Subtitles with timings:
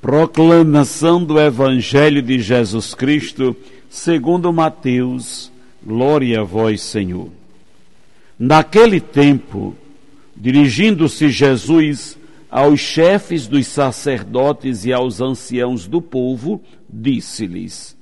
[0.00, 3.54] Proclamação do Evangelho de Jesus Cristo,
[3.90, 5.52] segundo Mateus,
[5.84, 7.28] glória a vós, Senhor.
[8.38, 9.76] Naquele tempo,
[10.34, 12.18] dirigindo-se Jesus
[12.50, 17.94] aos chefes dos sacerdotes e aos anciãos do povo, disse-lhes: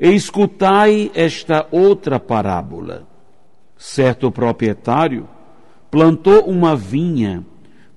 [0.00, 3.06] Escutai esta outra parábola.
[3.78, 5.28] Certo proprietário
[5.88, 7.44] plantou uma vinha,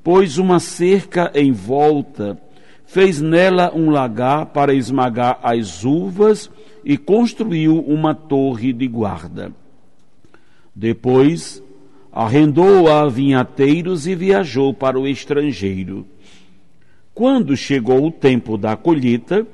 [0.03, 2.39] pôs uma cerca em volta,
[2.85, 6.49] fez nela um lagar para esmagar as uvas
[6.83, 9.51] e construiu uma torre de guarda.
[10.73, 11.63] Depois,
[12.11, 16.05] arrendou a vinhateiros e viajou para o estrangeiro.
[17.13, 19.47] Quando chegou o tempo da colheita,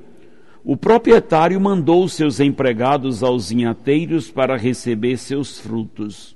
[0.63, 6.35] o proprietário mandou seus empregados aos vinhateiros para receber seus frutos.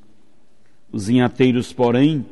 [0.92, 2.26] Os vinhateiros, porém,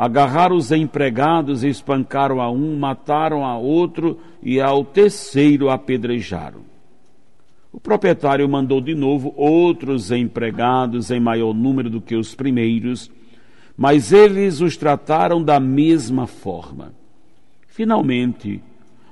[0.00, 6.62] agarraram os empregados, espancaram a um, mataram a outro e ao terceiro apedrejaram.
[7.70, 13.10] O proprietário mandou de novo outros empregados em maior número do que os primeiros,
[13.76, 16.94] mas eles os trataram da mesma forma.
[17.68, 18.62] Finalmente,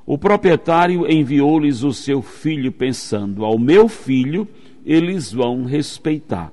[0.06, 4.48] o proprietário enviou-lhes o seu filho, pensando: Ao meu filho
[4.86, 6.50] eles vão respeitar.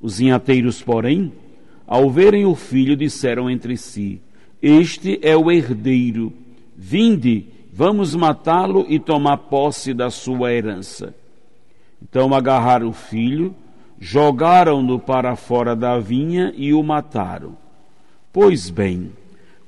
[0.00, 1.32] Os vinhateiros, porém,
[1.86, 4.20] ao verem o filho, disseram entre si:
[4.60, 6.32] Este é o herdeiro.
[6.76, 11.14] Vinde, vamos matá-lo e tomar posse da sua herança.
[12.02, 13.54] Então agarraram o filho,
[13.98, 17.56] jogaram-no para fora da vinha e o mataram.
[18.32, 19.12] Pois bem,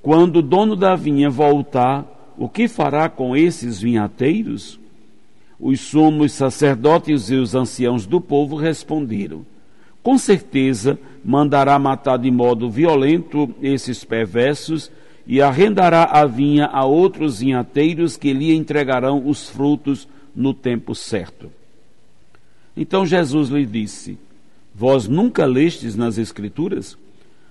[0.03, 2.05] quando o dono da vinha voltar,
[2.37, 4.79] o que fará com esses vinhateiros?
[5.59, 9.45] Os sumos sacerdotes e os anciãos do povo responderam:
[10.03, 14.91] Com certeza mandará matar de modo violento esses perversos
[15.27, 21.51] e arrendará a vinha a outros vinhateiros que lhe entregarão os frutos no tempo certo.
[22.77, 24.19] Então Jesus lhe disse:
[24.75, 26.97] Vós nunca lestes nas Escrituras?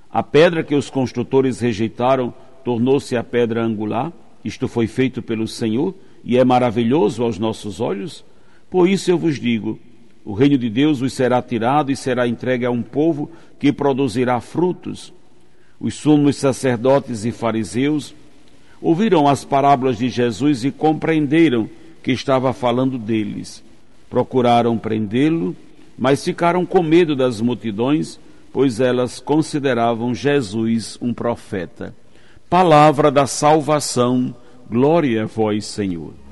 [0.09, 4.11] A pedra que os construtores rejeitaram tornou-se a pedra angular?
[4.44, 8.23] Isto foi feito pelo Senhor e é maravilhoso aos nossos olhos?
[8.69, 9.78] Por isso eu vos digo:
[10.28, 14.42] o reino de Deus vos será tirado e será entregue a um povo que produzirá
[14.42, 15.14] frutos.
[15.80, 18.14] Os sumos sacerdotes e fariseus
[18.82, 21.70] ouviram as parábolas de Jesus e compreenderam
[22.04, 23.64] que estava falando deles.
[24.10, 25.56] Procuraram prendê-lo,
[25.98, 28.20] mas ficaram com medo das multidões,
[28.52, 31.96] pois elas consideravam Jesus um profeta.
[32.50, 34.36] Palavra da salvação,
[34.70, 36.27] glória a vós, Senhor.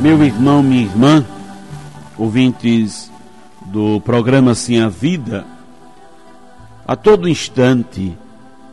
[0.00, 1.26] Meu irmão, minha irmã,
[2.16, 3.12] ouvintes
[3.66, 5.44] do programa Sim a Vida,
[6.86, 8.16] a todo instante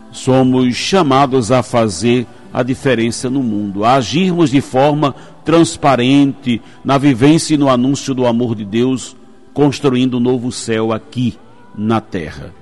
[0.10, 7.56] somos chamados a fazer a diferença no mundo, a agirmos de forma transparente na vivência
[7.56, 9.14] e no anúncio do amor de Deus,
[9.54, 11.38] construindo um novo céu aqui
[11.76, 12.54] na terra.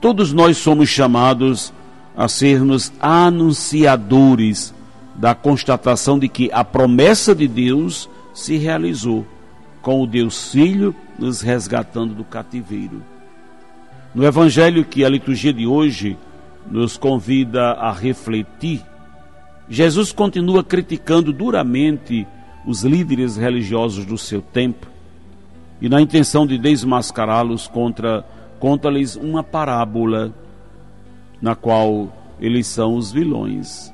[0.00, 1.72] Todos nós somos chamados
[2.16, 4.74] a sermos anunciadores
[5.14, 9.24] da constatação de que a promessa de Deus se realizou
[9.80, 13.02] com o Deus Filho nos resgatando do cativeiro.
[14.14, 16.16] No evangelho que a liturgia de hoje
[16.70, 18.82] nos convida a refletir,
[19.68, 22.26] Jesus continua criticando duramente
[22.66, 24.86] os líderes religiosos do seu tempo
[25.80, 27.70] e, na intenção de desmascará-los,
[28.58, 30.32] conta-lhes uma parábola
[31.40, 33.93] na qual eles são os vilões.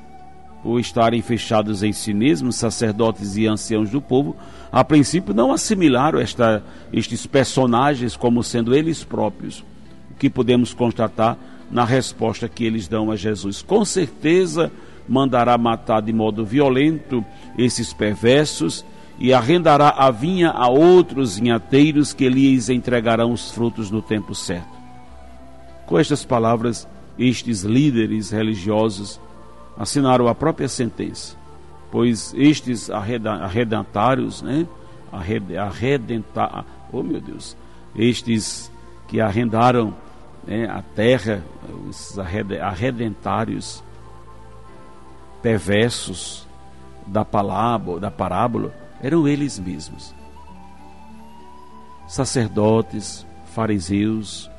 [0.63, 4.35] Por estarem fechados em si mesmos, sacerdotes e anciãos do povo,
[4.71, 6.63] a princípio não assimilaram esta,
[6.93, 9.63] estes personagens como sendo eles próprios.
[10.11, 11.37] O que podemos constatar
[11.71, 13.61] na resposta que eles dão a Jesus.
[13.61, 14.71] Com certeza
[15.07, 17.25] mandará matar de modo violento
[17.57, 18.85] esses perversos
[19.17, 24.81] e arrendará a vinha a outros vinhateiros que lhes entregarão os frutos no tempo certo.
[25.85, 26.87] Com estas palavras,
[27.17, 29.19] estes líderes religiosos
[29.77, 31.35] assinaram a própria sentença.
[31.91, 34.65] pois estes arredentários, né?
[35.11, 37.57] Arredentar, oh meu Deus,
[37.93, 38.71] estes
[39.07, 39.93] que arrendaram
[40.47, 41.43] né, a terra,
[41.89, 43.83] os arredentários
[45.41, 46.47] perversos
[47.05, 50.15] da parábola, da parábola, eram eles mesmos.
[52.07, 54.49] Sacerdotes, fariseus,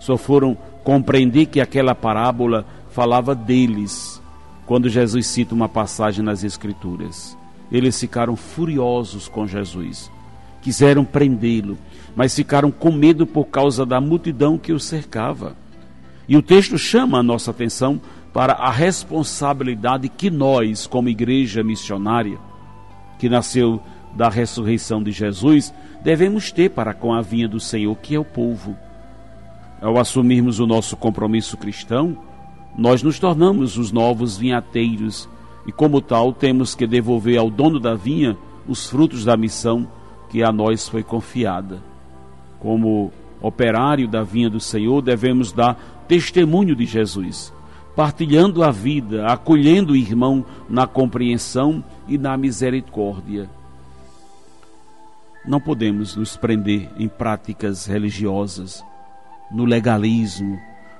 [0.00, 4.20] só foram compreender que aquela parábola falava deles
[4.66, 7.36] quando Jesus cita uma passagem nas Escrituras.
[7.70, 10.10] Eles ficaram furiosos com Jesus,
[10.62, 11.76] quiseram prendê-lo,
[12.14, 15.56] mas ficaram com medo por causa da multidão que o cercava.
[16.28, 18.00] E o texto chama a nossa atenção
[18.32, 22.38] para a responsabilidade que nós, como igreja missionária,
[23.18, 23.80] que nasceu
[24.14, 25.72] da ressurreição de Jesus,
[26.02, 28.76] devemos ter para com a vinha do Senhor, que é o povo.
[29.80, 32.16] Ao assumirmos o nosso compromisso cristão,
[32.76, 35.28] nós nos tornamos os novos vinhateiros
[35.66, 38.36] e, como tal, temos que devolver ao dono da vinha
[38.66, 39.86] os frutos da missão
[40.28, 41.80] que a nós foi confiada.
[42.58, 47.52] Como operário da vinha do Senhor, devemos dar testemunho de Jesus,
[47.94, 53.48] partilhando a vida, acolhendo o irmão na compreensão e na misericórdia.
[55.46, 58.82] Não podemos nos prender em práticas religiosas,
[59.52, 60.58] no legalismo,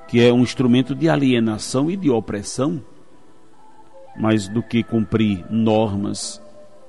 [0.08, 2.82] que é um instrumento de alienação e de opressão,
[4.16, 6.40] mais do que cumprir normas,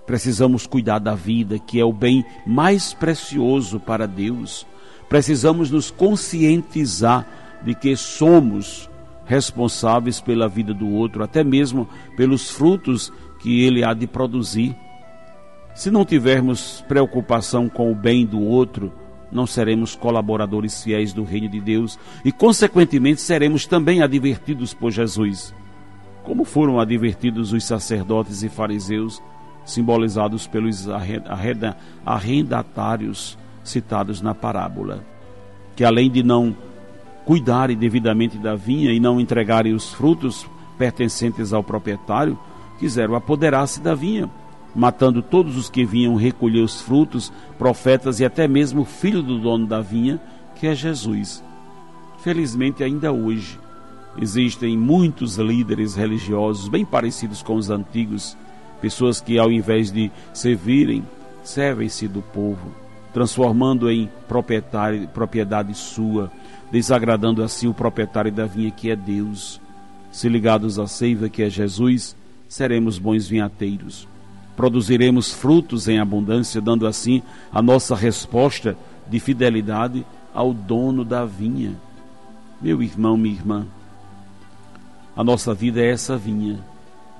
[0.05, 4.65] precisamos cuidar da vida, que é o bem mais precioso para Deus.
[5.09, 7.25] Precisamos nos conscientizar
[7.63, 8.89] de que somos
[9.25, 14.75] responsáveis pela vida do outro, até mesmo pelos frutos que ele há de produzir.
[15.73, 18.93] Se não tivermos preocupação com o bem do outro,
[19.35, 25.53] não seremos colaboradores fiéis do reino de Deus e, consequentemente, seremos também advertidos por Jesus.
[26.23, 29.21] Como foram advertidos os sacerdotes e fariseus,
[29.65, 30.87] simbolizados pelos
[32.05, 35.03] arrendatários citados na parábola,
[35.75, 36.55] que além de não
[37.25, 40.47] cuidarem devidamente da vinha e não entregarem os frutos
[40.77, 42.37] pertencentes ao proprietário,
[42.79, 44.29] quiseram apoderar-se da vinha
[44.75, 49.39] matando todos os que vinham recolher os frutos, profetas e até mesmo o filho do
[49.39, 50.19] dono da vinha,
[50.55, 51.41] que é Jesus.
[52.19, 53.57] Felizmente, ainda hoje,
[54.21, 58.37] existem muitos líderes religiosos bem parecidos com os antigos,
[58.81, 61.03] pessoas que, ao invés de servirem,
[61.41, 62.73] servem-se do povo,
[63.13, 66.29] transformando em propriedade sua,
[66.69, 69.61] desagradando assim o proprietário da vinha que é Deus.
[70.11, 72.15] Se ligados à seiva que é Jesus,
[72.47, 74.07] seremos bons vinhateiros
[74.55, 77.21] produziremos frutos em abundância, dando assim
[77.51, 81.75] a nossa resposta de fidelidade ao dono da vinha.
[82.61, 83.65] Meu irmão, minha irmã,
[85.15, 86.59] a nossa vida é essa vinha.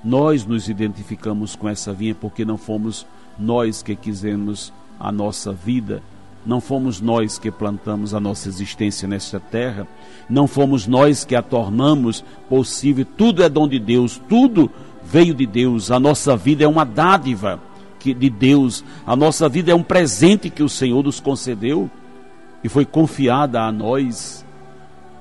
[0.04, 3.06] Nós nos identificamos com essa vinha porque não fomos
[3.38, 6.02] nós que quisemos a nossa vida,
[6.44, 9.86] não fomos nós que plantamos a nossa existência nesta terra,
[10.28, 13.04] não fomos nós que a tornamos possível.
[13.16, 14.70] Tudo é dom de Deus, tudo
[15.06, 17.60] veio de Deus, a nossa vida é uma dádiva
[18.04, 21.90] de Deus, a nossa vida é um presente que o Senhor nos concedeu
[22.62, 24.44] e foi confiada a nós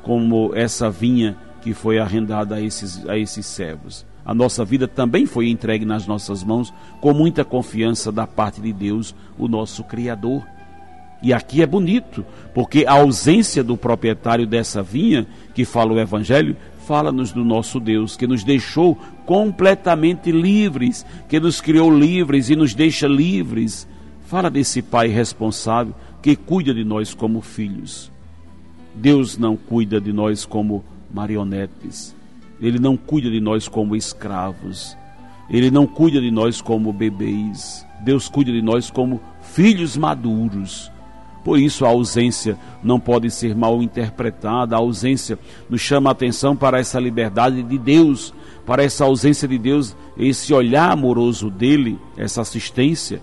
[0.03, 4.05] como essa vinha que foi arrendada a esses, a esses servos.
[4.23, 8.73] A nossa vida também foi entregue nas nossas mãos com muita confiança da parte de
[8.73, 10.43] Deus, o nosso Criador.
[11.21, 16.55] E aqui é bonito, porque a ausência do proprietário dessa vinha, que fala o Evangelho,
[16.85, 22.73] fala-nos do nosso Deus, que nos deixou completamente livres, que nos criou livres e nos
[22.73, 23.87] deixa livres.
[24.25, 28.11] Fala desse Pai responsável que cuida de nós como filhos.
[28.93, 32.15] Deus não cuida de nós como marionetes.
[32.61, 34.95] Ele não cuida de nós como escravos.
[35.49, 37.85] Ele não cuida de nós como bebês.
[38.03, 40.91] Deus cuida de nós como filhos maduros
[41.45, 45.37] por isso a ausência não pode ser mal interpretada, a ausência
[45.69, 48.33] nos chama a atenção para essa liberdade de Deus,
[48.65, 53.21] para essa ausência de Deus, esse olhar amoroso dele, essa assistência,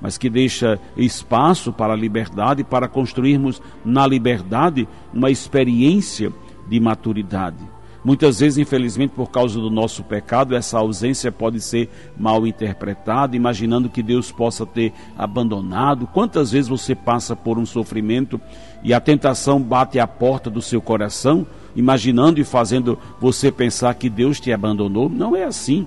[0.00, 6.32] mas que deixa espaço para a liberdade, para construirmos na liberdade uma experiência
[6.68, 7.75] de maturidade.
[8.06, 13.88] Muitas vezes, infelizmente, por causa do nosso pecado, essa ausência pode ser mal interpretada, imaginando
[13.88, 16.06] que Deus possa ter abandonado.
[16.06, 18.40] Quantas vezes você passa por um sofrimento
[18.84, 21.44] e a tentação bate à porta do seu coração,
[21.74, 25.08] imaginando e fazendo você pensar que Deus te abandonou?
[25.08, 25.84] Não é assim.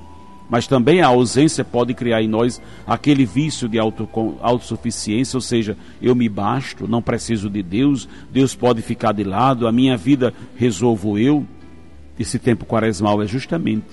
[0.49, 6.13] Mas também a ausência pode criar em nós aquele vício de autossuficiência, ou seja, eu
[6.13, 11.17] me basto, não preciso de Deus, Deus pode ficar de lado, a minha vida resolvo
[11.17, 11.47] eu.
[12.19, 13.87] Esse tempo quaresmal é justamente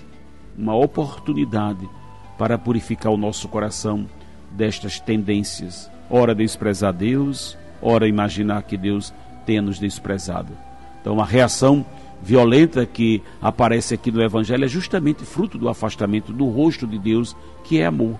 [0.59, 1.88] uma oportunidade
[2.37, 4.06] para purificar o nosso coração
[4.50, 5.88] destas tendências.
[6.11, 9.14] Ora desprezar Deus, ora imaginar que Deus
[9.47, 10.52] tenha nos desprezado.
[11.00, 11.87] Então a reação
[12.21, 17.37] violenta que aparece aqui no Evangelho é justamente fruto do afastamento do rosto de Deus,
[17.62, 18.18] que é amor.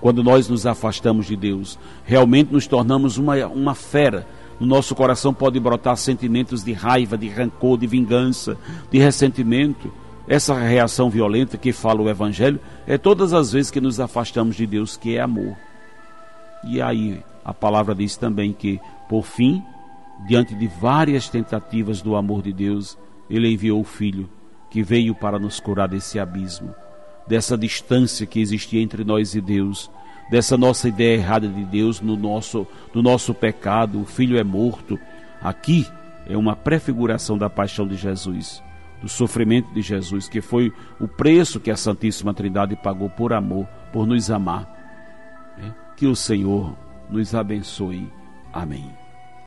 [0.00, 4.26] Quando nós nos afastamos de Deus, realmente nos tornamos uma, uma fera.
[4.60, 8.56] No nosso coração pode brotar sentimentos de raiva, de rancor, de vingança,
[8.90, 9.92] de ressentimento.
[10.26, 14.66] Essa reação violenta que fala o Evangelho é todas as vezes que nos afastamos de
[14.66, 15.56] Deus, que é amor.
[16.64, 19.62] E aí a palavra diz também que, por fim,
[20.26, 22.96] diante de várias tentativas do amor de Deus,
[23.28, 24.28] ele enviou o Filho,
[24.70, 26.74] que veio para nos curar desse abismo,
[27.26, 29.90] dessa distância que existia entre nós e Deus,
[30.30, 34.00] dessa nossa ideia errada de Deus no nosso, no nosso pecado.
[34.00, 34.98] O Filho é morto.
[35.40, 35.86] Aqui
[36.26, 38.62] é uma prefiguração da paixão de Jesus,
[39.02, 43.66] do sofrimento de Jesus, que foi o preço que a Santíssima Trindade pagou por amor,
[43.92, 44.72] por nos amar.
[45.58, 46.76] É, que o Senhor
[47.10, 48.10] nos abençoe.
[48.52, 49.03] Amém.